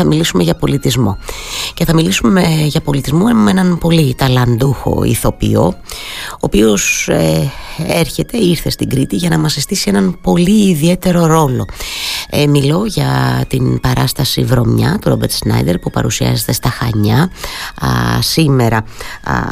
θα 0.00 0.08
μιλήσουμε 0.08 0.42
για 0.42 0.54
πολιτισμό. 0.54 1.18
Και 1.74 1.84
θα 1.84 1.94
μιλήσουμε 1.94 2.42
για 2.66 2.80
πολιτισμό 2.80 3.24
με 3.24 3.50
έναν 3.50 3.78
πολύ 3.78 4.14
ταλαντούχο 4.14 5.04
ηθοποιό, 5.04 5.62
ο 6.32 6.38
οποίος 6.40 7.08
ε, 7.08 7.52
έρχεται, 7.86 8.38
ήρθε 8.38 8.70
στην 8.70 8.88
Κρήτη 8.88 9.16
για 9.16 9.28
να 9.28 9.38
μας 9.38 9.56
αισθήσει 9.56 9.88
έναν 9.88 10.18
πολύ 10.22 10.68
ιδιαίτερο 10.68 11.26
ρόλο. 11.26 11.66
Ε, 12.30 12.46
μιλώ 12.46 12.84
για 12.86 13.44
την 13.48 13.80
παράσταση 13.80 14.44
Βρωμιά 14.44 14.98
του 15.00 15.08
Ρόμπερτ 15.08 15.32
Σνάιντερ 15.32 15.78
που 15.78 15.90
παρουσιάζεται 15.90 16.52
στα 16.52 16.68
Χανιά 16.68 17.30
σήμερα, 18.20 18.84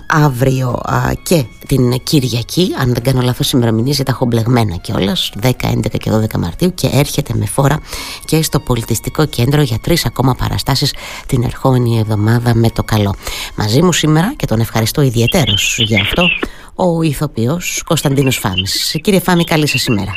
αύριο 0.07 0.80
και 1.23 1.45
την 1.66 2.02
Κυριακή, 2.02 2.75
αν 2.80 2.93
δεν 2.93 3.02
κάνω 3.02 3.20
λάθος 3.20 3.51
ημερομηνίες 3.51 3.96
γιατί 3.96 4.11
τα 4.11 4.16
έχω 4.16 4.27
μπλεγμένα 4.27 4.77
κιόλας, 4.77 5.33
10, 5.43 5.51
11 5.69 5.98
και 5.98 6.11
12 6.11 6.39
Μαρτίου 6.39 6.75
και 6.75 6.89
έρχεται 6.93 7.33
με 7.37 7.46
φόρα 7.46 7.79
και 8.25 8.43
στο 8.43 8.61
Πολιτιστικό 8.61 9.27
Κέντρο 9.27 9.62
για 9.62 9.79
τρεις 9.79 10.07
ακόμα 10.07 10.35
παραστάσεις 10.35 10.95
την 11.27 11.43
ερχόμενη 11.43 11.98
εβδομάδα 11.98 12.55
με 12.55 12.71
το 12.71 12.82
καλό. 12.82 13.15
Μαζί 13.55 13.82
μου 13.82 13.93
σήμερα 13.93 14.35
και 14.37 14.46
τον 14.46 14.60
ευχαριστώ 14.60 15.02
ιδιαίτερος 15.02 15.79
για 15.79 16.01
αυτό 16.01 16.29
ο 16.74 17.02
ηθοποιός 17.02 17.82
Κωνσταντίνος 17.85 18.37
Φάμης. 18.37 18.96
Κύριε 19.01 19.21
Φάμη, 19.21 19.45
καλή 19.45 19.66
σας 19.66 19.85
ημέρα. 19.85 20.12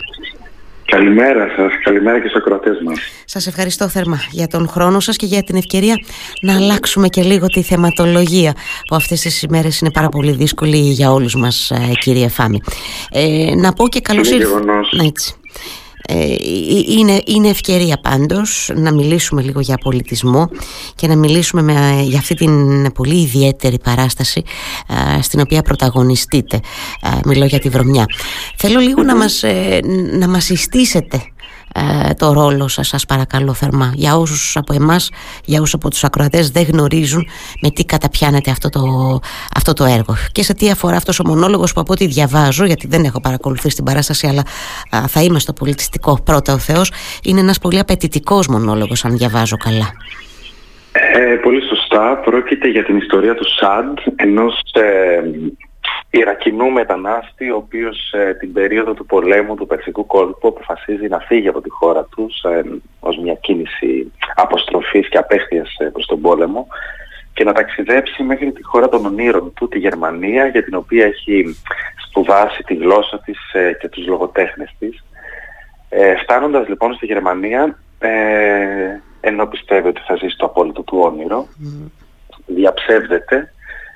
Καλημέρα 0.91 1.47
σας, 1.55 1.71
καλημέρα 1.83 2.19
και 2.19 2.27
στους 2.27 2.41
ακροατές 2.41 2.81
μας. 2.85 2.99
Σας 3.25 3.47
ευχαριστώ 3.47 3.87
θερμά 3.87 4.19
για 4.31 4.47
τον 4.47 4.67
χρόνο 4.67 4.99
σας 4.99 5.15
και 5.15 5.25
για 5.25 5.43
την 5.43 5.55
ευκαιρία 5.55 5.95
να 6.41 6.55
αλλάξουμε 6.55 7.07
και 7.07 7.21
λίγο 7.21 7.47
τη 7.47 7.61
θεματολογία 7.61 8.53
που 8.87 8.95
αυτές 8.95 9.21
τις 9.21 9.41
ημέρες 9.41 9.79
είναι 9.79 9.91
πάρα 9.91 10.09
πολύ 10.09 10.31
δύσκολη 10.31 10.77
για 10.77 11.11
όλους 11.11 11.35
μας 11.35 11.71
ε, 11.71 11.91
κύριε 11.99 12.27
Φάμη. 12.27 12.61
Ε, 13.11 13.55
να 13.55 13.73
πω 13.73 13.87
και 13.87 14.01
καλώς 14.01 14.29
ήρθατε. 14.31 14.65
Έτσι. 16.07 16.39
Ε, 16.87 16.93
είναι, 16.93 17.21
είναι 17.25 17.47
ευκαιρία 17.47 17.97
πάντως 18.01 18.71
να 18.75 18.91
μιλήσουμε 18.91 19.41
λίγο 19.41 19.59
για 19.59 19.77
πολιτισμό 19.77 20.49
και 20.95 21.07
να 21.07 21.15
μιλήσουμε 21.15 21.61
με, 21.61 22.01
για 22.03 22.19
αυτή 22.19 22.35
την 22.35 22.91
πολύ 22.91 23.21
ιδιαίτερη 23.21 23.79
παράσταση 23.79 24.43
στην 25.21 25.39
οποία 25.39 25.61
πρωταγωνιστείτε. 25.61 26.59
μιλώ 27.25 27.45
για 27.45 27.59
τη 27.59 27.69
βρωμιά. 27.69 28.05
Θέλω 28.55 28.79
λίγο 28.79 29.03
να 29.03 29.15
μας, 29.15 29.43
ε, 29.43 29.79
να 30.19 30.27
μας 30.27 30.43
συστήσετε 30.43 31.30
ε, 31.75 32.13
το 32.13 32.33
ρόλο 32.33 32.67
σας 32.67 32.87
σας 32.87 33.05
παρακαλώ 33.05 33.53
θερμά. 33.53 33.91
Για 33.95 34.15
όσους 34.15 34.57
από 34.57 34.73
εμάς 34.73 35.09
για 35.45 35.61
όσους 35.61 35.73
από 35.73 35.89
τους 35.89 36.03
ακροατές 36.03 36.49
δεν 36.49 36.63
γνωρίζουν 36.63 37.27
με 37.61 37.69
τι 37.69 37.85
καταπιάνεται 37.85 38.51
αυτό 38.51 38.69
το, 38.69 38.81
αυτό 39.55 39.73
το 39.73 39.83
έργο. 39.83 40.15
Και 40.31 40.43
σε 40.43 40.53
τι 40.53 40.69
αφορά 40.69 40.95
αυτός 40.95 41.19
ο 41.19 41.23
μονόλογος 41.27 41.73
που 41.73 41.81
από 41.81 41.91
ό,τι 41.93 42.05
διαβάζω 42.05 42.65
γιατί 42.65 42.87
δεν 42.87 43.03
έχω 43.03 43.19
παρακολουθήσει 43.19 43.75
την 43.75 43.85
παράσταση 43.85 44.27
αλλά 44.27 44.43
θα 45.07 45.21
είμαι 45.21 45.39
στο 45.39 45.53
πολιτιστικό 45.53 46.21
πρώτα 46.23 46.53
ο 46.53 46.57
Θεός 46.57 46.91
είναι 47.23 47.39
ένας 47.39 47.59
πολύ 47.59 47.79
απαιτητικός 47.79 48.47
μονόλογος 48.47 49.05
αν 49.05 49.17
διαβάζω 49.17 49.57
καλά. 49.57 49.93
Ε, 50.91 51.35
Πολύ 51.35 51.61
σωστά. 51.67 52.21
Πρόκειται 52.25 52.67
για 52.67 52.83
την 52.83 52.97
ιστορία 52.97 53.35
του 53.35 53.45
Σαντ 53.57 53.97
ενός 54.15 54.61
ε, 54.73 55.21
Ιρακινού 56.11 56.71
μετανάστη, 56.71 57.51
ο 57.51 57.55
οποίος 57.55 58.11
ε, 58.11 58.33
την 58.33 58.53
περίοδο 58.53 58.93
του 58.93 59.05
πολέμου 59.05 59.55
του 59.55 59.67
Περσικού 59.67 60.05
κόλπου 60.05 60.47
αποφασίζει 60.47 61.07
να 61.07 61.19
φύγει 61.19 61.47
από 61.47 61.61
τη 61.61 61.69
χώρα 61.69 62.03
τους 62.03 62.41
ε, 62.43 62.63
ως 62.99 63.17
μια 63.17 63.33
κίνηση 63.33 64.11
αποστροφής 64.35 65.09
και 65.09 65.17
απέχθειας 65.17 65.75
ε, 65.77 65.85
προς 65.85 66.05
τον 66.05 66.21
πόλεμο 66.21 66.67
και 67.33 67.43
να 67.43 67.53
ταξιδέψει 67.53 68.23
μέχρι 68.23 68.51
τη 68.51 68.63
χώρα 68.63 68.89
των 68.89 69.05
ονείρων 69.05 69.53
του, 69.53 69.67
τη 69.67 69.79
Γερμανία, 69.79 70.47
για 70.47 70.63
την 70.63 70.75
οποία 70.75 71.05
έχει 71.05 71.55
σπουδάσει 72.07 72.63
τη 72.63 72.75
γλώσσα 72.75 73.19
της 73.19 73.53
ε, 73.53 73.77
και 73.79 73.89
τους 73.89 74.07
λογοτέχνες 74.07 74.75
της. 74.79 75.03
Ε, 75.89 76.15
φτάνοντας 76.15 76.67
λοιπόν 76.67 76.93
στη 76.93 77.05
Γερμανία, 77.05 77.77
ε, 77.99 78.09
ενώ 79.21 79.45
πιστεύει 79.45 79.87
ότι 79.87 80.01
θα 80.07 80.15
ζήσει 80.15 80.37
το 80.37 80.45
απόλυτο 80.45 80.81
του 80.81 80.99
όνειρο, 80.99 81.47
mm. 81.47 81.89
διαψεύδεται 82.45 83.53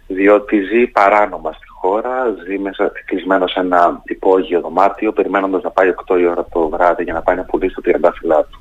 διότι 0.08 0.62
ζει 0.62 0.88
παράνομα 0.88 1.52
στη 1.52 1.65
χώρα, 1.86 2.36
ζει 2.46 2.58
μέσα 2.58 2.92
κλεισμένος 3.06 3.52
σε 3.52 3.60
ένα 3.60 4.02
υπόγειο 4.06 4.60
δωμάτιο, 4.62 5.12
περιμένοντας 5.12 5.64
να 5.64 5.70
πάει 5.70 5.94
8 6.08 6.20
η 6.20 6.26
ώρα 6.26 6.46
το 6.52 6.70
βράδυ 6.70 7.04
για 7.04 7.14
να 7.14 7.22
πάει 7.22 7.36
να 7.36 7.44
πουλήσει 7.44 7.76
το 7.76 7.82
τριαντάφυλλά 7.82 8.44
του. 8.44 8.60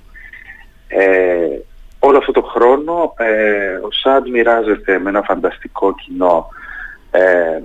Ε, 0.88 1.58
όλο 1.98 2.18
αυτό 2.18 2.32
το 2.32 2.42
χρόνο 2.42 3.14
ε, 3.16 3.74
ο 3.74 3.88
Σάντ 3.90 4.28
μοιράζεται 4.28 4.98
με 4.98 5.08
ένα 5.08 5.22
φανταστικό 5.22 5.94
κοινό 5.94 6.48
ε, 7.10 7.62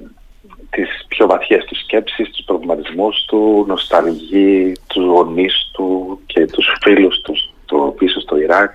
τις 0.70 1.06
πιο 1.08 1.28
βαθιές 1.28 1.66
του 1.66 1.76
σκέψεις, 1.76 2.30
τους 2.30 2.46
προβληματισμούς 2.46 3.26
του, 3.28 3.66
νοσταλγεί 3.68 4.74
τους 4.88 5.06
γονείς 5.06 5.70
του 5.74 6.20
και 6.26 6.46
τους 6.46 6.76
φίλους 6.82 7.22
τους 7.22 7.54
το 7.66 7.78
πίσω 7.98 8.20
στο 8.20 8.38
Ιράκ. 8.38 8.72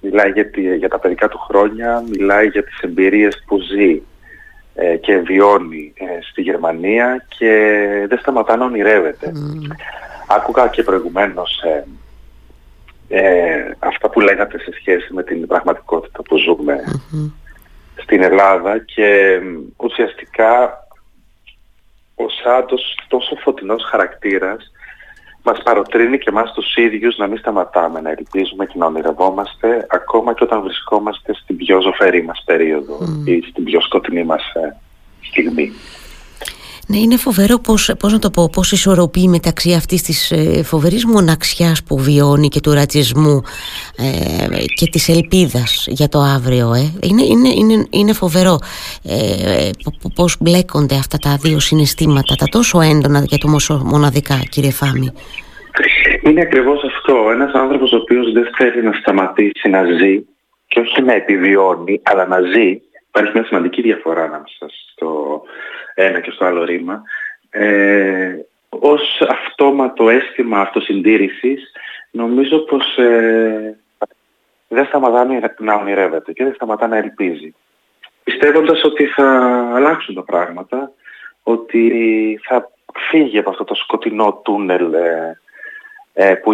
Μιλάει 0.00 0.30
για, 0.30 0.50
για 0.76 0.88
τα 0.88 0.98
παιδικά 0.98 1.28
του 1.28 1.38
χρόνια, 1.38 2.04
μιλάει 2.10 2.46
για 2.46 2.64
τις 2.64 2.78
εμπειρίες 2.80 3.42
που 3.46 3.58
ζει 3.58 3.90
ε, 3.90 4.13
και 5.00 5.16
βιώνει 5.16 5.92
ε, 5.96 6.04
στη 6.30 6.42
Γερμανία 6.42 7.24
και 7.38 7.48
δεν 8.08 8.18
σταματά 8.18 8.56
να 8.56 8.64
ονειρεύεται. 8.64 9.32
Mm. 9.34 9.74
Άκουγα 10.28 10.68
και 10.68 10.82
προηγουμένως 10.82 11.62
ε, 11.62 11.84
ε, 13.08 13.76
αυτά 13.78 14.10
που 14.10 14.20
λέγατε 14.20 14.58
σε 14.58 14.72
σχέση 14.72 15.12
με 15.12 15.22
την 15.22 15.46
πραγματικότητα 15.46 16.22
που 16.22 16.36
ζουμε 16.36 16.80
mm-hmm. 16.86 17.30
στην 17.94 18.22
Ελλάδα 18.22 18.78
και 18.78 19.40
ουσιαστικά 19.76 20.78
ο 22.14 22.28
Σάντος 22.28 22.98
τόσο 23.08 23.36
φωτεινός 23.36 23.84
χαρακτήρας 23.84 24.72
μας 25.44 25.62
παροτρύνει 25.62 26.18
και 26.18 26.28
εμάς 26.28 26.52
τους 26.52 26.76
ίδιους 26.76 27.16
να 27.16 27.26
μην 27.26 27.38
σταματάμε 27.38 28.00
να 28.00 28.10
ελπίζουμε 28.10 28.66
και 28.66 28.74
να 28.76 28.86
ονειρευόμαστε 28.86 29.86
ακόμα 29.90 30.34
και 30.34 30.44
όταν 30.44 30.62
βρισκόμαστε 30.62 31.34
στην 31.34 31.56
πιο 31.56 31.80
ζωφερή 31.80 32.22
μας 32.22 32.42
περίοδο 32.44 32.98
ή 33.24 33.40
στην 33.50 33.64
πιο 33.64 33.80
σκοτεινή 33.80 34.24
μας 34.24 34.42
ε, 34.54 34.76
στιγμή. 35.20 35.72
Ναι, 36.88 36.98
είναι 36.98 37.16
φοβερό 37.16 37.58
πώς, 37.58 37.92
πώς 37.98 38.12
να 38.12 38.18
το 38.18 38.30
πω, 38.30 38.50
πώς 38.52 38.72
ισορροπεί 38.72 39.28
μεταξύ 39.28 39.72
αυτής 39.72 40.02
της 40.02 40.30
ε, 40.30 40.62
φοβερής 40.62 41.04
μοναξιάς 41.04 41.82
που 41.84 41.98
βιώνει 41.98 42.48
και 42.48 42.60
του 42.60 42.72
ρατσισμού 42.72 43.42
ε, 43.98 44.64
και 44.74 44.86
της 44.90 45.08
ελπίδας 45.08 45.86
για 45.88 46.08
το 46.08 46.18
αύριο. 46.18 46.74
Ε. 46.74 46.84
Είναι, 47.08 47.22
είναι, 47.22 47.48
είναι, 47.48 47.86
είναι 47.90 48.12
φοβερό 48.12 48.58
ε, 49.04 49.70
πώς 50.14 50.36
μπλέκονται 50.40 50.94
αυτά 50.94 51.18
τα 51.18 51.36
δύο 51.42 51.60
συναισθήματα, 51.60 52.34
τα 52.34 52.46
τόσο 52.50 52.80
έντονα 52.80 53.24
και 53.24 53.38
το 53.38 53.48
μοναδικά, 53.84 54.38
κύριε 54.50 54.70
Φάμη. 54.70 55.12
Είναι 56.22 56.40
ακριβώς 56.40 56.82
αυτό. 56.84 57.30
Ένας 57.30 57.52
άνθρωπος 57.52 57.92
ο 57.92 57.96
οποίος 57.96 58.32
δεν 58.32 58.46
θέλει 58.56 58.82
να 58.82 58.92
σταματήσει 58.92 59.68
να 59.68 59.84
ζει 59.84 60.24
και 60.66 60.80
όχι 60.80 61.02
να 61.02 61.12
επιβιώνει, 61.14 62.00
αλλά 62.02 62.26
να 62.26 62.40
ζει. 62.40 62.80
Υπάρχει 63.08 63.30
μια 63.34 63.44
σημαντική 63.44 63.82
διαφορά 63.82 64.22
ανάμεσα 64.22 64.66
στο 64.92 65.42
ένα 65.94 66.20
και 66.20 66.30
στο 66.30 66.44
άλλο 66.44 66.64
ρήμα. 66.64 67.02
Ε, 67.50 68.34
ως 68.68 69.20
αυτόματο 69.28 70.08
αίσθημα 70.08 70.60
αυτοσυντήρησης 70.60 71.72
νομίζω 72.10 72.58
πως 72.58 72.96
ε, 72.96 73.78
δεν 74.68 74.86
σταματά 74.86 75.26
να 75.58 75.74
ονειρεύεται 75.74 76.32
και 76.32 76.44
δεν 76.44 76.54
σταματά 76.54 76.86
να 76.86 76.96
ελπίζει. 76.96 77.54
Πιστεύοντας 78.24 78.84
ότι 78.84 79.06
θα 79.06 79.26
αλλάξουν 79.74 80.14
τα 80.14 80.22
πράγματα, 80.22 80.92
ότι 81.42 81.90
θα 82.42 82.70
φύγει 83.10 83.38
από 83.38 83.50
αυτό 83.50 83.64
το 83.64 83.74
σκοτεινό 83.74 84.40
τούνελ 84.44 84.92
ε, 84.92 85.38
ε, 86.12 86.34
που, 86.34 86.52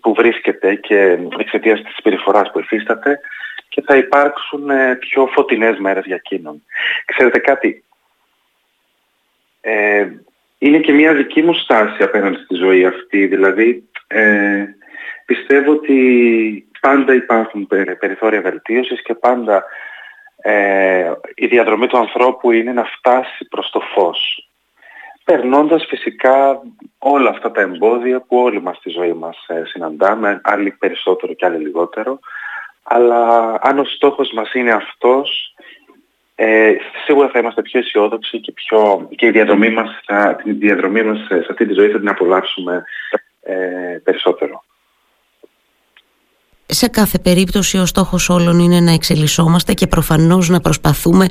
που 0.00 0.14
βρίσκεται 0.14 0.74
και 0.74 1.18
εξαιτίας 1.38 1.82
της 1.82 2.02
περιφοράς 2.02 2.50
που 2.50 2.58
υφίσταται 2.58 3.20
και 3.68 3.82
θα 3.86 3.96
υπάρξουν 3.96 4.70
ε, 4.70 4.94
πιο 4.94 5.26
φωτεινές 5.26 5.78
μέρες 5.78 6.04
για 6.04 6.14
εκείνον. 6.14 6.62
Ξέρετε 7.04 7.38
κάτι, 7.38 7.84
ε, 9.64 10.08
είναι 10.58 10.78
και 10.78 10.92
μια 10.92 11.14
δική 11.14 11.42
μου 11.42 11.54
στάση 11.54 12.02
απέναντι 12.02 12.36
στη 12.44 12.54
ζωή 12.54 12.84
αυτή, 12.84 13.26
δηλαδή 13.26 13.88
ε, 14.06 14.64
πιστεύω 15.26 15.72
ότι 15.72 16.66
πάντα 16.80 17.14
υπάρχουν 17.14 17.66
περιθώρια 17.98 18.40
βελτίωσης 18.40 19.02
και 19.02 19.14
πάντα 19.14 19.64
ε, 20.36 21.12
η 21.34 21.46
διαδρομή 21.46 21.86
του 21.86 21.98
ανθρώπου 21.98 22.50
είναι 22.50 22.72
να 22.72 22.84
φτάσει 22.84 23.48
προς 23.50 23.70
το 23.70 23.80
φως 23.80 24.46
περνώντας 25.24 25.84
φυσικά 25.88 26.62
όλα 26.98 27.30
αυτά 27.30 27.50
τα 27.50 27.60
εμπόδια 27.60 28.20
που 28.20 28.36
όλοι 28.36 28.62
μας 28.62 28.76
στη 28.76 28.90
ζωή 28.90 29.12
μας 29.12 29.44
ε, 29.46 29.62
συναντάμε, 29.64 30.40
άλλοι 30.44 30.70
περισσότερο 30.70 31.32
και 31.32 31.46
άλλοι 31.46 31.58
λιγότερο, 31.58 32.18
αλλά 32.82 33.52
αν 33.62 33.78
ο 33.78 33.84
στόχος 33.84 34.32
μας 34.32 34.54
είναι 34.54 34.72
αυτός, 34.72 35.51
ε, 36.44 36.76
σίγουρα 37.04 37.28
θα 37.28 37.38
είμαστε 37.38 37.62
πιο 37.62 37.80
αισιόδοξοι 37.80 38.40
και, 38.40 38.52
πιο, 38.52 39.08
και 39.16 39.26
η 39.26 39.30
διαδρομή 39.30 39.70
μας, 39.70 40.00
θα, 40.06 40.36
την 40.44 40.58
διαδρομή 40.58 41.02
μας 41.02 41.18
σε 41.26 41.46
αυτή 41.50 41.66
τη 41.66 41.72
ζωή 41.72 41.88
θα 41.88 41.98
την 41.98 42.08
απολαύσουμε 42.08 42.84
ε, 43.42 43.54
περισσότερο. 44.04 44.64
σε 46.66 46.88
κάθε 46.88 47.18
περίπτωση 47.18 47.78
ο 47.78 47.86
στόχος 47.86 48.28
όλων 48.28 48.58
είναι 48.58 48.80
να 48.80 48.92
εξελισσόμαστε 48.92 49.72
και 49.72 49.86
προφανώς 49.86 50.48
να 50.48 50.60
προσπαθούμε 50.60 51.28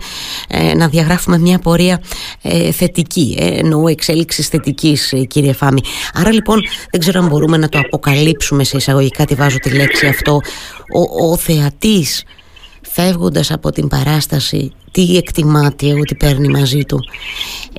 ε, 0.50 0.76
να 0.76 0.88
διαγράφουμε 0.88 1.38
μια 1.38 1.60
πορεία 1.60 2.02
ε, 2.42 2.72
θετική, 2.72 3.38
ε, 3.40 3.60
εννοώ 3.60 3.88
εξέλιξης 3.88 4.48
θετικής 4.48 5.14
ε, 5.14 5.24
κύριε 5.24 5.54
Φάμη. 5.54 5.82
Άρα 6.14 6.32
λοιπόν 6.34 6.60
δεν 6.92 7.00
ξέρω 7.00 7.20
αν 7.20 7.28
μπορούμε 7.28 7.58
να 7.58 7.70
το 7.70 7.80
αποκαλύψουμε 7.80 8.64
σε 8.64 8.78
εισαγωγικά 8.78 9.26
τη 9.26 9.36
βάζω 9.36 9.58
τη 9.58 9.76
λέξη 9.76 10.08
αυτό. 10.08 10.40
Ο, 10.94 11.32
ο 11.32 11.38
θεατής 11.38 12.24
φεύγοντας 12.94 13.52
από 13.52 13.72
την 13.72 13.88
παράσταση 13.88 14.74
τι 14.92 15.18
εκτιμάται 15.18 15.86
ότι 16.00 16.16
παίρνει 16.16 16.48
μαζί 16.48 16.86
του. 16.86 17.00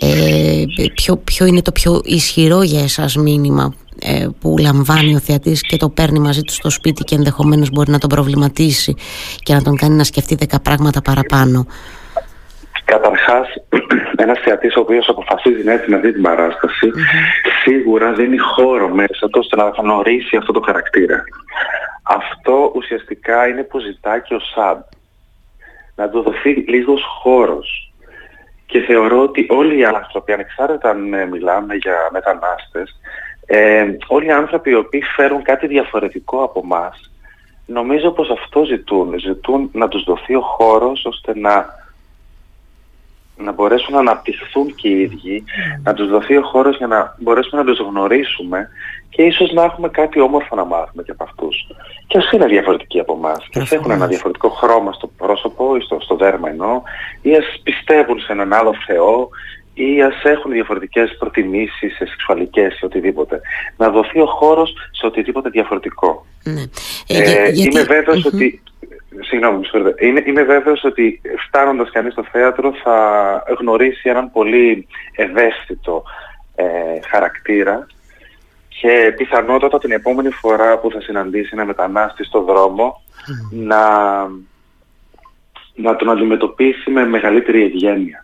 Ε, 0.00 0.64
ποιο, 0.94 1.16
ποιο 1.16 1.46
είναι 1.46 1.62
το 1.62 1.72
πιο 1.72 2.00
ισχυρό 2.04 2.62
για 2.62 2.82
εσάς 2.82 3.16
μήνυμα 3.16 3.74
ε, 4.00 4.26
που 4.40 4.56
λαμβάνει 4.60 5.14
ο 5.14 5.18
θεατής 5.18 5.60
και 5.60 5.76
το 5.76 5.88
παίρνει 5.88 6.18
μαζί 6.18 6.42
του 6.42 6.52
στο 6.52 6.70
σπίτι 6.70 7.04
και 7.04 7.14
ενδεχομένως 7.14 7.70
μπορεί 7.70 7.90
να 7.90 7.98
τον 7.98 8.08
προβληματίσει 8.08 8.94
και 9.42 9.54
να 9.54 9.62
τον 9.62 9.76
κάνει 9.76 9.94
να 9.94 10.04
σκεφτεί 10.04 10.34
δέκα 10.34 10.60
πράγματα 10.60 11.02
παραπάνω; 11.02 11.66
Καταρχάς, 12.84 13.48
ένας 14.16 14.38
θεατής 14.44 14.76
ο 14.76 14.80
οποίος 14.80 15.08
αποφασίζει 15.08 15.64
να 15.64 15.72
έρθει 15.72 15.90
να 15.90 15.98
δει 15.98 16.12
την 16.12 16.22
παράσταση 16.22 16.90
σίγουρα 17.64 18.12
δίνει 18.12 18.38
χώρο 18.38 18.88
μέσα 18.88 19.28
του 19.28 19.38
ώστε 19.42 19.56
να 19.56 19.68
γνωρίσει 19.68 20.36
αυτό 20.36 20.52
το 20.52 20.60
χαρακτήρα. 20.60 21.24
Αυτό 22.02 22.72
ουσιαστικά 22.74 23.48
είναι 23.48 23.62
που 23.62 23.78
ζητά 23.78 24.18
και 24.18 24.34
ο 24.34 24.40
ΣΑΔ 24.54 24.78
να 25.96 26.08
του 26.08 26.22
δοθεί 26.22 26.50
λίγος 26.50 27.02
χώρος. 27.22 27.92
Και 28.66 28.80
θεωρώ 28.80 29.22
ότι 29.22 29.46
όλοι 29.50 29.78
οι 29.78 29.84
άνθρωποι, 29.84 30.32
ανεξάρτητα 30.32 30.90
αν 30.90 31.14
ε, 31.14 31.26
μιλάμε 31.26 31.74
για 31.74 32.08
μετανάστες, 32.12 33.00
ε, 33.46 33.86
όλοι 34.06 34.26
οι 34.26 34.30
άνθρωποι 34.30 34.70
οι 34.70 34.74
οποίοι 34.74 35.02
φέρουν 35.02 35.42
κάτι 35.42 35.66
διαφορετικό 35.66 36.42
από 36.42 36.64
μας, 36.64 37.10
νομίζω 37.66 38.10
πως 38.10 38.30
αυτό 38.30 38.64
ζητούν. 38.64 39.18
Ζητούν 39.18 39.70
να 39.72 39.88
τους 39.88 40.04
δοθεί 40.04 40.34
ο 40.34 40.40
χώρος 40.40 41.04
ώστε 41.04 41.38
να 41.38 41.81
να 43.42 43.52
μπορέσουν 43.52 43.94
να 43.94 44.00
αναπτυχθούν 44.00 44.74
και 44.74 44.88
οι 44.88 45.00
ίδιοι, 45.00 45.44
να 45.82 45.94
τους 45.94 46.08
δοθεί 46.08 46.36
ο 46.36 46.42
χώρος 46.42 46.76
για 46.76 46.86
να 46.86 47.16
μπορέσουμε 47.18 47.62
να 47.62 47.66
τους 47.66 47.78
γνωρίσουμε 47.78 48.68
και 49.08 49.22
ίσως 49.22 49.52
να 49.52 49.62
έχουμε 49.62 49.88
κάτι 49.88 50.20
όμορφο 50.20 50.56
να 50.56 50.64
μάθουμε 50.64 51.02
και 51.02 51.10
από 51.10 51.24
αυτούς. 51.24 51.66
Και 52.06 52.18
ας 52.18 52.30
είναι 52.32 52.46
διαφορετικοί 52.46 53.00
από 53.00 53.14
εμάς, 53.14 53.46
και 53.50 53.60
ας 53.60 53.72
έχουν 53.72 53.90
ένα 53.90 54.06
διαφορετικό 54.06 54.48
χρώμα 54.48 54.92
στο 54.92 55.06
πρόσωπο 55.06 55.76
ή 55.76 55.80
στο, 55.80 55.98
στο 56.00 56.16
δέρμα 56.16 56.48
εννοώ, 56.48 56.82
ή 57.22 57.34
ας 57.34 57.60
πιστεύουν 57.62 58.20
σε 58.20 58.32
έναν 58.32 58.52
άλλο 58.52 58.74
Θεό, 58.86 59.28
ή 59.74 60.02
ας 60.02 60.22
έχουν 60.22 60.52
διαφορετικές 60.52 61.16
προτιμήσεις 61.18 61.96
σε 61.96 62.06
σεξουαλικές 62.06 62.80
ή 62.80 62.84
οτιδήποτε. 62.84 63.40
Να 63.76 63.90
δοθεί 63.90 64.20
ο 64.20 64.26
χώρος 64.26 64.74
σε 64.90 65.06
οτιδήποτε 65.06 65.48
διαφορετικό. 65.48 66.26
Ναι. 66.44 66.62
Ε, 67.06 67.18
ε, 67.18 67.50
γιατί... 67.50 67.60
Είμαι 67.60 67.82
βέβαιος 67.82 68.24
ότι 68.24 68.62
Συγγνώμη, 69.32 69.66
είμαι, 69.98 70.22
είμαι 70.26 70.42
βέβαιος 70.42 70.84
ότι 70.84 71.20
φτάνοντας 71.46 71.90
κανείς 71.90 72.12
στο 72.12 72.24
θέατρο 72.32 72.72
θα 72.82 73.42
γνωρίσει 73.58 74.08
έναν 74.08 74.30
πολύ 74.30 74.86
ευαίσθητο 75.16 76.02
ε, 76.54 76.64
χαρακτήρα 77.10 77.86
και 78.68 79.12
πιθανότατα 79.16 79.78
την 79.78 79.92
επόμενη 79.92 80.30
φορά 80.30 80.78
που 80.78 80.90
θα 80.90 81.00
συναντήσει 81.00 81.50
ένα 81.52 81.64
μετανάστη 81.64 82.24
στο 82.24 82.42
δρόμο 82.42 83.02
να, 83.50 83.80
να 85.74 85.96
τον 85.96 86.10
αντιμετωπίσει 86.10 86.90
με 86.90 87.06
μεγαλύτερη 87.06 87.62
ευγένεια. 87.62 88.21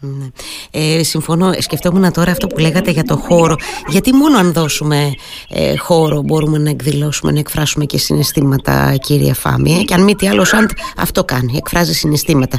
Ναι. 0.00 0.26
Ε, 0.70 1.02
συμφωνώ, 1.02 1.52
σκεφτόμουν 1.58 2.12
τώρα 2.12 2.30
αυτό 2.30 2.46
που 2.46 2.58
λέγατε 2.58 2.90
για 2.90 3.04
το 3.04 3.16
χώρο. 3.16 3.56
Γιατί 3.88 4.12
μόνο 4.12 4.38
αν 4.38 4.52
δώσουμε 4.52 5.14
ε, 5.48 5.76
χώρο 5.76 6.22
μπορούμε 6.22 6.58
να 6.58 6.70
εκδηλώσουμε, 6.70 7.32
να 7.32 7.38
εκφράσουμε 7.38 7.84
και 7.84 7.98
συναισθήματα 7.98 8.96
κύριε 8.96 9.32
Φάμη 9.32 9.72
ε; 9.72 9.82
και 9.82 9.94
αν 9.94 10.02
μη 10.02 10.14
τι 10.14 10.28
άλλο 10.28 10.44
Σαντ 10.44 10.70
αυτό 10.96 11.24
κάνει, 11.24 11.56
εκφράζει 11.56 11.92
συναισθήματα 11.92 12.58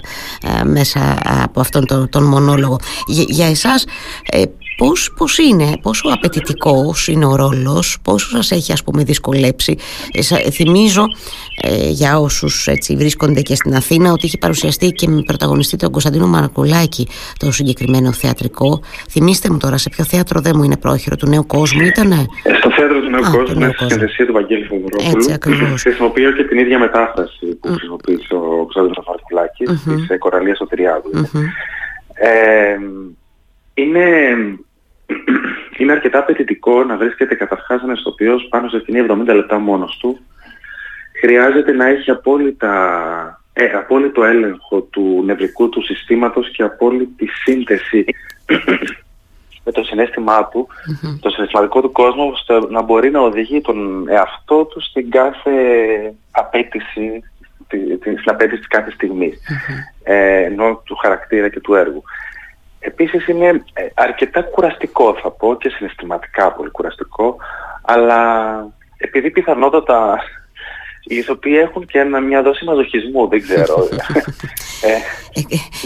ε, 0.59 0.63
μέσα 0.63 1.17
από 1.23 1.59
αυτόν 1.59 1.85
τον, 1.85 2.09
τον 2.09 2.23
μονόλογο. 2.23 2.79
Για, 3.07 3.25
για 3.27 3.47
εσάς 3.47 3.85
ε, 4.31 4.43
πώς, 4.79 5.13
πώς 5.17 5.37
είναι, 5.37 5.77
πόσο 5.81 6.09
απαιτητικός 6.13 7.07
είναι 7.07 7.25
ο 7.25 7.35
ρόλος, 7.35 7.97
πόσο 8.03 8.29
σας 8.29 8.51
έχει 8.51 8.71
ας 8.71 8.83
πούμε 8.83 9.03
δυσκολέψει. 9.03 9.77
Ε, 10.11 10.51
θυμίζω 10.51 11.05
ε, 11.61 11.89
για 11.89 12.19
όσους 12.19 12.67
έτσι, 12.67 12.95
βρίσκονται 12.95 13.41
και 13.41 13.55
στην 13.55 13.75
Αθήνα 13.75 14.11
ότι 14.11 14.25
είχε 14.25 14.37
παρουσιαστεί 14.37 14.87
και 14.89 15.07
με 15.07 15.21
πρωταγωνιστή 15.21 15.75
τον 15.77 15.91
Κωνσταντίνο 15.91 16.27
Μαρακουλάκη 16.27 17.07
το 17.39 17.51
συγκεκριμένο 17.51 18.11
θεατρικό. 18.11 18.81
Θυμήστε 19.09 19.49
μου 19.49 19.57
τώρα 19.57 19.77
σε 19.77 19.89
ποιο 19.89 20.03
θέατρο 20.03 20.41
δεν 20.41 20.53
μου 20.55 20.63
είναι 20.63 20.77
πρόχειρο, 20.77 21.15
του 21.15 21.27
Νέου 21.27 21.45
Κόσμου 21.45 21.81
ήτανε; 21.81 22.25
Ε, 22.43 22.53
στο 22.53 22.71
θέατρο 22.71 22.99
του 22.99 23.09
Νέου 23.09 23.25
Α, 23.25 23.31
Κόσμου, 23.31 23.59
με 23.59 23.73
συνεργασία 23.77 24.25
του 24.25 24.33
Βαγγέλη 24.33 24.65
Φοβουρόπουλου. 24.65 25.11
Έτσι 25.15 25.31
ακριβώς. 25.33 25.81
Χρησιμοποιώ 25.81 26.31
και 26.31 26.43
την 26.43 26.57
ίδια 26.57 26.79
μετάφραση 26.79 27.45
που 27.61 27.69
mm. 27.69 27.71
χρησιμοποίησε 27.71 28.33
ο 28.33 28.39
Κωνσταντίνος 28.39 29.05
Μαρακουλάκης 29.07 29.69
mm-hmm. 29.69 30.07
της 30.07 30.17
Κοραλίας 30.19 30.57
Σωτηριάδου. 30.57 31.11
Mm-hmm. 31.13 31.45
Ε, 32.13 32.75
είναι 33.73 34.05
είναι 35.79 35.91
αρκετά 35.91 36.19
απαιτητικό 36.19 36.83
να 36.83 36.97
βρίσκεται 36.97 37.35
καταρχάς 37.35 37.81
ένας 37.83 37.99
ηθοποιός 37.99 38.47
πάνω 38.49 38.69
σε 38.69 38.79
σκηνή 38.79 39.05
70 39.09 39.25
λεπτά 39.25 39.59
μόνος 39.59 39.97
του. 39.97 40.19
Χρειάζεται 41.21 41.71
να 41.71 41.87
έχει 41.87 42.11
απόλυτα, 42.11 43.41
ε, 43.53 43.65
απόλυτο 43.65 44.23
έλεγχο 44.23 44.81
του 44.81 45.23
νευρικού 45.25 45.69
του 45.69 45.83
συστήματος 45.83 46.51
και 46.51 46.63
απόλυτη 46.63 47.27
σύνθεση 47.27 48.05
με 49.65 49.71
το 49.71 49.83
συνέστημά 49.83 50.47
του, 50.47 50.67
το 51.19 51.29
συναισθηματικό 51.29 51.81
του 51.81 51.91
κόσμο, 51.91 52.29
ώστε 52.29 52.59
να 52.69 52.81
μπορεί 52.81 53.11
να 53.11 53.19
οδηγεί 53.19 53.61
τον 53.61 54.09
εαυτό 54.09 54.65
του 54.65 54.81
στην 54.81 55.09
κάθε 55.09 55.51
απέτηση, 56.31 57.23
στην 58.01 58.21
απέτηση 58.25 58.57
της 58.57 58.67
κάθε 58.67 58.91
στιγμής, 58.91 59.39
ε, 60.03 60.43
ενώ 60.43 60.81
του 60.85 60.95
χαρακτήρα 60.95 61.49
και 61.49 61.59
του 61.59 61.73
έργου. 61.73 62.03
Επίσης 62.79 63.27
είναι 63.27 63.47
ε, 63.73 63.87
αρκετά 63.93 64.41
κουραστικό 64.41 65.17
θα 65.21 65.31
πω 65.31 65.57
και 65.57 65.69
συναισθηματικά 65.69 66.51
πολύ 66.51 66.69
κουραστικό 66.69 67.37
αλλά 67.81 68.21
επειδή 68.97 69.29
πιθανότατα 69.29 70.19
οι 71.03 71.15
ηθοποιοί 71.15 71.59
έχουν 71.61 71.85
και 71.85 71.99
ένα, 71.99 72.19
μια 72.19 72.41
δόση 72.41 72.65
μαζοχισμού, 72.65 73.27
δεν 73.27 73.41
ξέρω. 73.41 73.75
ε, 74.87 74.97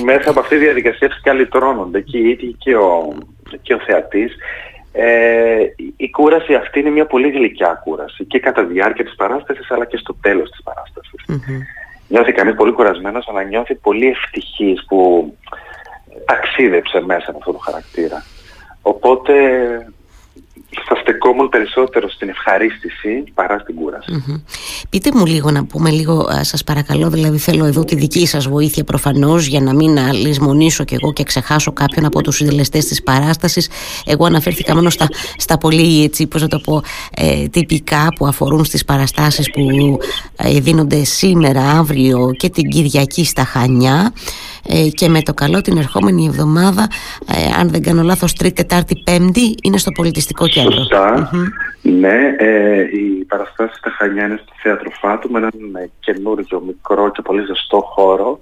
μέσα 0.03 0.29
από 0.29 0.39
αυτή 0.39 0.57
τη 0.57 0.63
διαδικασία 0.63 1.09
φυσικά 1.09 1.33
λυτρώνονται 1.33 2.01
και 2.01 2.17
οι 2.17 2.29
ίδιοι 2.29 2.55
και 2.59 2.75
ο, 2.75 3.17
και 3.61 3.73
ο 3.73 3.79
θεατής. 3.79 4.35
Ε, 4.91 5.65
η 5.97 6.09
κούραση 6.09 6.53
αυτή 6.53 6.79
είναι 6.79 6.89
μια 6.89 7.05
πολύ 7.05 7.29
γλυκιά 7.29 7.81
κούραση 7.83 8.25
και 8.25 8.39
κατά 8.39 8.65
τη 8.65 8.73
διάρκεια 8.73 9.03
της 9.03 9.15
παράστασης 9.15 9.71
αλλά 9.71 9.85
και 9.85 9.97
στο 9.97 10.15
τέλος 10.21 10.49
της 10.49 10.63
παράστασης. 10.63 11.45
Νιώθει 12.07 12.31
κανείς 12.31 12.55
πολύ 12.55 12.71
κουρασμένος 12.71 13.27
αλλά 13.29 13.43
νιώθει 13.43 13.75
πολύ 13.75 14.07
ευτυχής 14.07 14.85
που 14.85 15.33
ταξίδεψε 16.25 16.99
μέσα 17.05 17.31
με 17.31 17.37
αυτό 17.37 17.51
το 17.51 17.57
χαρακτήρα. 17.57 18.23
Οπότε 18.81 19.33
θα 20.87 20.95
στεκόμουν 20.95 21.49
περισσότερο 21.49 22.09
στην 22.09 22.29
ευχαρίστηση 22.29 23.23
παρά 23.33 23.59
στην 23.59 23.75
κουραση 23.75 24.43
Πείτε 24.89 25.09
μου 25.13 25.25
λίγο 25.25 25.51
να 25.51 25.65
πούμε 25.65 25.89
λίγο 25.89 26.27
σας 26.41 26.63
παρακαλώ 26.63 27.09
δηλαδή 27.09 27.37
θέλω 27.37 27.65
εδώ 27.65 27.83
τη 27.83 27.95
δική 27.95 28.27
σας 28.27 28.47
βοήθεια 28.47 28.83
προφανώς 28.83 29.45
για 29.45 29.59
να 29.61 29.73
μην 29.73 29.97
λησμονήσω 30.11 30.83
κι 30.83 30.93
εγώ 30.93 31.13
και 31.13 31.23
ξεχάσω 31.23 31.71
κάποιον 31.71 32.05
από 32.05 32.21
τους 32.21 32.35
συντελεστές 32.35 32.85
της 32.85 33.03
παράστασης. 33.03 33.69
Εγώ 34.05 34.25
αναφέρθηκα 34.25 34.75
μόνο 34.75 34.89
στα, 34.89 35.07
στα 35.37 35.57
πολύ 35.57 36.03
έτσι 36.03 36.27
πώς 36.27 36.41
να 36.41 36.47
το 36.47 36.59
πω 36.59 36.81
ε, 37.15 37.47
τυπικά 37.47 38.07
που 38.15 38.27
αφορούν 38.27 38.65
στις 38.65 38.85
παραστάσεις 38.85 39.51
που 39.51 39.97
ε, 40.35 40.59
δίνονται 40.59 41.03
σήμερα 41.03 41.61
αύριο 41.61 42.31
και 42.37 42.49
την 42.49 42.69
Κυριακή 42.69 43.25
στα 43.25 43.43
Χανιά. 43.43 44.13
ε, 44.13 44.42
και 44.93 45.09
με 45.09 45.21
το 45.21 45.33
καλό 45.33 45.61
την 45.61 45.77
ερχόμενη 45.77 46.25
εβδομάδα 46.25 46.87
ε, 47.27 47.59
αν 47.59 47.69
δεν 47.69 47.81
κάνω 47.81 48.01
λάθος 48.01 48.33
τρίτη, 48.33 48.53
τετάρτη, 48.53 49.01
πέμπτη 49.03 49.55
είναι 49.61 49.77
στο 49.77 49.91
πολιτιστικό 49.91 50.47
κέντρο 50.47 50.71
Σωστά. 50.71 51.29
Ναι, 51.81 52.35
ε, 52.37 52.81
η 52.81 53.25
παραστάση 53.27 53.77
στα 53.77 53.89
Χανιά 53.89 54.25
είναι 54.25 54.39
στο 54.43 54.53
Θέατρο 54.61 54.89
Φάτου 54.89 55.31
με 55.31 55.37
έναν 55.37 55.51
καινούργιο, 55.99 56.61
μικρό 56.65 57.11
και 57.11 57.21
πολύ 57.21 57.45
ζεστό 57.45 57.81
χώρο. 57.81 58.41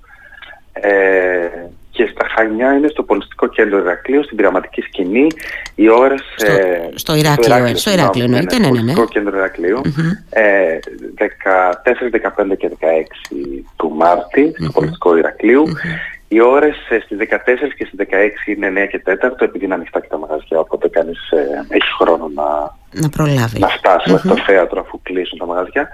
Ε, 0.73 1.47
και 1.91 2.09
στα 2.11 2.27
Χανιά 2.35 2.73
είναι 2.73 2.87
στο 2.87 3.03
Πολιτιστικό 3.03 3.47
Κέντρο 3.47 3.79
Ηρακλείου, 3.79 4.23
στην 4.23 4.37
πειραματική 4.37 4.81
σκηνή. 4.81 5.27
Οι 5.75 5.89
ώρες... 5.89 6.21
Στο, 6.35 6.51
ε, 6.51 6.89
στο 6.95 7.15
Ηράκλειο, 7.15 7.75
στο 7.75 7.91
Ηράκλειο 7.91 8.27
ναι, 8.27 8.37
εννοείται, 8.37 8.59
ναι, 8.59 8.69
ναι, 8.69 8.81
ναι. 8.81 8.91
Στο 8.91 9.05
Κέντρο 9.05 9.37
Ηρακλείου, 9.37 9.81
mm-hmm. 9.85 10.11
ε, 10.29 10.79
14, 12.43 12.51
15 12.51 12.57
και 12.57 12.71
16 12.79 12.85
του 13.75 13.93
Μάρτη, 13.95 14.53
στο 14.59 14.71
Πολιτιστικό 14.71 15.17
Ηρακλείου. 15.17 15.63
Οι 16.27 16.41
ώρες 16.41 16.75
ε, 16.89 16.99
στις 16.99 17.17
14 17.19 17.25
και 17.77 17.85
στις 17.85 18.07
16 18.45 18.47
είναι 18.47 18.85
9 18.85 18.87
και 18.89 19.01
4 19.05 19.41
επειδή 19.41 19.65
είναι 19.65 19.73
ανοιχτά 19.73 19.99
και 19.99 20.07
τα 20.07 20.17
μαγαζιά, 20.17 20.59
οπότε 20.59 20.87
κανείς 20.87 21.29
ε, 21.31 21.65
έχει 21.69 21.91
χρόνο 21.99 22.31
να, 22.35 22.75
να, 23.01 23.09
προλάβει. 23.09 23.59
να 23.59 23.67
φτάσει 23.67 24.17
στο 24.17 24.35
θέατρο 24.45 24.81
αφού 24.81 25.01
κλείσουν 25.01 25.37
τα 25.37 25.45
μαγαζιά. 25.45 25.89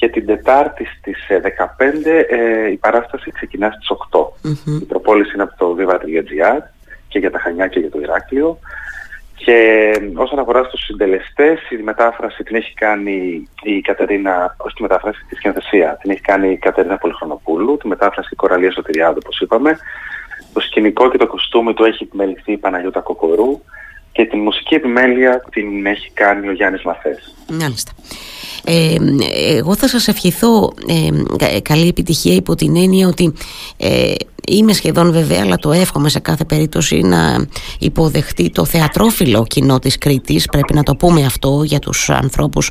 Και 0.00 0.08
την 0.08 0.26
Τετάρτη 0.26 0.84
στις 0.84 1.26
15 1.78 2.04
ε, 2.04 2.18
ε, 2.18 2.70
η 2.70 2.76
παράσταση 2.76 3.30
ξεκινά 3.30 3.70
στις 3.70 3.88
8. 4.10 4.26
Η 4.82 4.84
προπόληση 4.84 5.30
είναι 5.34 5.42
από 5.42 5.56
το 5.56 5.76
viva.gr 5.78 6.62
και 7.08 7.18
για 7.18 7.30
τα 7.30 7.38
Χανιά 7.38 7.66
και 7.66 7.78
για 7.78 7.90
το 7.90 8.00
Ηράκλειο. 8.00 8.58
Και 9.34 9.90
όσον 10.14 10.38
αφορά 10.38 10.64
στους 10.64 10.84
συντελεστές, 10.84 11.70
η 11.70 11.76
μετάφραση 11.82 12.42
την 12.42 12.56
έχει 12.56 12.74
κάνει 12.74 13.48
η 13.62 13.80
Κατερίνα, 13.80 14.56
όχι 14.58 14.74
τη 14.74 14.82
μετάφραση, 14.82 15.24
τη 15.28 15.34
σκηνοθεσία, 15.34 15.98
την 16.00 16.10
έχει 16.10 16.20
κάνει 16.20 16.50
η 16.50 16.56
Κατερίνα 16.56 16.96
Πολυχρονοπούλου, 16.96 17.76
τη 17.76 17.88
μετάφραση 17.88 18.28
η 18.32 18.36
Κοραλίας 18.36 18.74
Σωτηριάδου, 18.74 19.18
όπως 19.22 19.40
είπαμε. 19.40 19.78
Το 20.52 20.60
σκηνικό 20.60 21.10
και 21.10 21.18
το 21.18 21.26
κοστούμι 21.26 21.74
του 21.74 21.84
έχει 21.84 22.02
επιμεληθεί 22.02 22.52
η 22.52 22.56
Παναγιώτα 22.56 23.00
Κοκορού 23.00 23.60
και 24.12 24.24
τη 24.24 24.36
μουσική 24.36 24.74
επιμέλεια 24.74 25.44
την 25.50 25.86
έχει 25.86 26.10
κάνει 26.14 26.48
ο 26.48 26.52
Γιάννης 26.52 26.82
Μαθές. 26.82 27.34
Μάλιστα. 27.60 27.92
Ε, 28.64 28.96
εγώ 29.56 29.74
θα 29.74 29.88
σας 29.88 30.08
ευχηθώ 30.08 30.72
ε, 31.38 31.60
καλή 31.60 31.88
επιτυχία 31.88 32.34
υπό 32.34 32.54
την 32.54 32.76
έννοια 32.76 33.08
ότι 33.08 33.32
ε, 33.76 34.12
είμαι 34.48 34.72
σχεδόν 34.72 35.12
βέβαια 35.12 35.40
αλλά 35.42 35.56
το 35.56 35.72
εύχομαι 35.72 36.08
σε 36.08 36.18
κάθε 36.18 36.44
περίπτωση 36.44 37.00
να 37.00 37.46
υποδεχτεί 37.78 38.50
το 38.50 38.64
θεατρόφιλο 38.64 39.44
κοινό 39.48 39.78
της 39.78 39.98
Κρήτης 39.98 40.46
πρέπει 40.46 40.74
να 40.74 40.82
το 40.82 40.96
πούμε 40.96 41.24
αυτό 41.24 41.62
για 41.64 41.78
τους 41.78 42.10
ανθρώπους, 42.10 42.70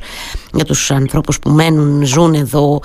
για 0.53 0.65
τους 0.65 0.91
ανθρώπους 0.91 1.39
που 1.39 1.49
μένουν, 1.49 2.05
ζουν 2.05 2.33
εδώ 2.33 2.79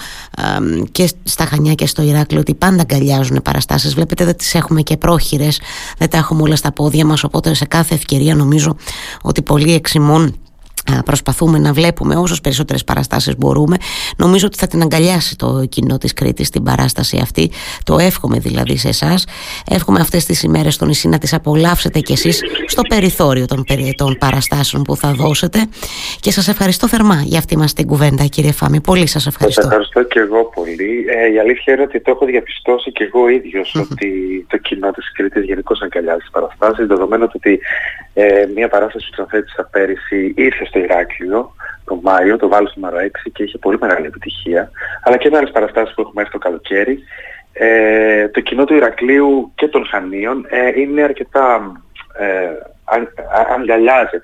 και 0.92 1.10
στα 1.22 1.44
Χανιά 1.44 1.74
και 1.74 1.86
στο 1.86 2.02
Ηράκλειο 2.02 2.40
ότι 2.40 2.54
πάντα 2.54 2.80
αγκαλιάζουν 2.80 3.42
παραστάσεις. 3.42 3.94
Βλέπετε 3.94 4.24
δεν 4.24 4.36
τις 4.36 4.54
έχουμε 4.54 4.82
και 4.82 4.96
πρόχειρες 4.96 5.60
δεν 5.98 6.10
τα 6.10 6.16
έχουμε 6.16 6.42
όλα 6.42 6.56
στα 6.56 6.72
πόδια 6.72 7.04
μας 7.06 7.24
οπότε 7.24 7.54
σε 7.54 7.64
κάθε 7.64 7.94
ευκαιρία 7.94 8.34
νομίζω 8.34 8.76
ότι 9.22 9.42
πολλοί 9.42 9.74
εξημών 9.74 10.34
προσπαθούμε 11.04 11.58
να 11.58 11.72
βλέπουμε 11.72 12.16
όσες 12.16 12.40
περισσότερες 12.40 12.84
παραστάσεις 12.84 13.36
μπορούμε. 13.36 13.76
Νομίζω 14.16 14.46
ότι 14.46 14.56
θα 14.58 14.66
την 14.66 14.82
αγκαλιάσει 14.82 15.36
το 15.36 15.64
κοινό 15.68 15.98
της 15.98 16.12
Κρήτης 16.12 16.50
την 16.50 16.62
παράσταση 16.62 17.18
αυτή. 17.22 17.50
Το 17.84 17.98
εύχομαι 17.98 18.38
δηλαδή 18.38 18.76
σε 18.76 18.88
εσάς. 18.88 19.26
εύχομαι 19.70 20.00
αυτές 20.00 20.24
τις 20.24 20.42
ημέρες 20.42 20.74
στο 20.74 20.84
νησί 20.84 21.08
να 21.08 21.18
τις 21.18 21.32
απολαύσετε 21.32 22.00
κι 22.00 22.12
εσείς 22.12 22.40
στο 22.66 22.82
περιθώριο 22.82 23.46
των, 23.46 23.64
των 23.96 24.16
παραστάσεων 24.18 24.82
που 24.82 24.96
θα 24.96 25.12
δώσετε. 25.12 25.66
Και 26.20 26.30
σας 26.32 26.48
ευχαριστώ 26.48 26.88
θερμά 26.88 27.22
για 27.24 27.38
αυτή 27.38 27.56
μας 27.56 27.72
την 27.72 27.86
κουβέντα 27.86 28.24
κύριε 28.24 28.52
Φάμη. 28.52 28.80
Πολύ 28.80 29.06
σας 29.06 29.26
ευχαριστώ 29.26 29.60
Σας 29.60 29.70
ευχαριστώ. 29.70 30.02
και 30.02 30.18
εγώ 30.20 30.44
πολύ. 30.54 31.04
Ε, 31.08 31.32
η 31.32 31.38
αλήθεια 31.38 31.74
είναι 31.74 31.82
ότι 31.82 32.00
το 32.00 32.10
έχω 32.10 32.24
διαπιστώσει 32.24 32.92
και 32.92 33.04
εγώ 33.04 33.28
ίδιος 33.28 33.74
ότι 33.74 34.10
το 34.48 34.56
κοινό 34.56 34.90
της 34.90 35.12
Κρήτης 35.12 35.44
γενικώς 35.44 35.80
αγκαλιάζει 35.82 36.18
τις 36.18 36.30
παραστάσεις 36.30 36.86
δεδομένου 36.86 37.26
ότι 37.34 37.60
ε, 38.14 38.24
μια 38.54 38.68
παράσταση 38.68 39.04
που 39.06 39.12
ξαναθέτησα 39.12 39.68
πέρυσι 39.70 40.32
ήρθε 40.36 40.64
στο 40.74 40.82
Ηράκλειο 40.82 41.54
το 41.84 42.00
Μάιο, 42.02 42.36
το 42.36 42.48
βάλω 42.48 42.68
στο 42.68 42.80
Μάρο 42.80 42.96
6 42.98 43.30
και 43.32 43.42
είχε 43.42 43.58
πολύ 43.58 43.78
μεγάλη 43.80 44.06
επιτυχία. 44.06 44.70
Αλλά 45.02 45.16
και 45.16 45.30
με 45.30 45.36
άλλες 45.36 45.50
παραστάσεις 45.50 45.94
που 45.94 46.00
έχουμε 46.00 46.20
έρθει 46.20 46.32
το 46.32 46.38
καλοκαίρι. 46.38 46.98
Ε, 47.52 48.28
το 48.28 48.40
κοινό 48.40 48.64
του 48.64 48.74
Ηρακλείου 48.74 49.52
και 49.54 49.68
των 49.68 49.86
Χανίων 49.86 50.46
ε, 50.48 50.80
είναι 50.80 51.02
αρκετά 51.02 51.72
ε, 52.18 52.26
αγκαλιάζει 53.56 54.18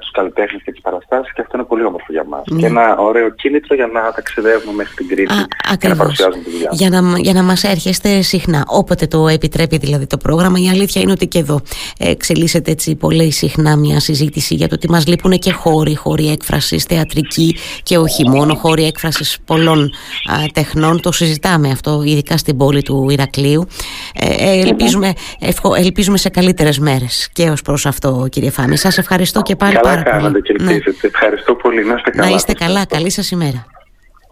τους 0.00 0.10
καλλιτέχνες 0.10 0.62
και 0.62 0.72
τις 0.72 0.80
παραστάσεις 0.80 1.32
και 1.32 1.40
αυτό 1.40 1.56
είναι 1.56 1.66
πολύ 1.66 1.84
όμορφο 1.84 2.06
για 2.12 2.24
μας. 2.24 2.42
Ναι. 2.46 2.60
Και 2.60 2.66
ένα 2.66 2.96
ωραίο 2.96 3.30
κίνητρο 3.30 3.74
για 3.74 3.86
να 3.86 4.12
ταξιδεύουμε 4.12 4.72
μέχρι 4.72 4.94
την 4.94 5.08
Κρήτη 5.08 5.34
και 5.78 5.88
να 5.88 5.96
παρουσιάζουμε 5.96 6.42
τη 6.44 6.50
δουλειά. 6.50 6.68
Για 6.72 6.90
να, 6.90 7.18
για 7.18 7.32
να 7.32 7.42
μας 7.42 7.64
έρχεστε 7.64 8.20
συχνά, 8.20 8.64
όποτε 8.66 9.06
το 9.06 9.28
επιτρέπει 9.28 9.78
δηλαδή 9.78 10.06
το 10.06 10.16
πρόγραμμα. 10.16 10.58
Η 10.58 10.68
αλήθεια 10.68 11.00
είναι 11.02 11.12
ότι 11.12 11.26
και 11.26 11.38
εδώ 11.38 11.60
εξελίσσεται 11.98 12.70
έτσι 12.70 12.96
πολύ 12.96 13.30
συχνά 13.32 13.76
μια 13.76 14.00
συζήτηση 14.00 14.54
για 14.54 14.68
το 14.68 14.74
ότι 14.74 14.90
μας 14.90 15.06
λείπουν 15.06 15.32
και 15.32 15.52
χώροι, 15.52 15.94
χώροι 15.94 16.30
έκφρασης, 16.30 16.84
θεατρική 16.84 17.56
και 17.82 17.98
όχι 17.98 18.28
μόνο, 18.28 18.54
χώροι 18.54 18.84
έκφρασης 18.86 19.38
πολλών 19.44 19.82
α, 20.32 20.34
τεχνών. 20.52 21.00
Το 21.00 21.12
συζητάμε 21.12 21.70
αυτό, 21.70 22.02
ειδικά 22.04 22.36
στην 22.36 22.56
πόλη 22.56 22.82
του 22.82 23.10
Ηρακλείου. 23.10 23.66
Ε, 24.14 24.50
ε 24.50 24.60
ελπίζουμε, 24.60 25.12
ελπίζουμε 25.76 26.16
σε 26.16 26.28
καλύτερες 26.28 26.78
μέρες 26.78 27.30
και 27.32 27.50
ως 27.50 27.62
προς 27.62 27.86
αυτό 27.86 27.95
κύριε 28.28 28.50
Φάμη. 28.50 28.76
Σας 28.76 28.98
ευχαριστώ 28.98 29.42
και 29.42 29.56
πάλι 29.56 29.74
καλά 29.74 29.88
πάρα 29.88 30.02
κάνατε 30.02 30.28
πολύ. 30.28 30.42
Και 30.42 30.54
ναι. 30.62 30.78
Ευχαριστώ 31.00 31.54
πολύ. 31.54 31.84
Να 31.84 31.94
είστε 31.94 32.10
καλά. 32.10 32.28
Να 32.28 32.34
είστε 32.34 32.52
καλά. 32.52 32.86
Καλή 32.86 33.10
σας 33.10 33.30
ημέρα. 33.30 33.66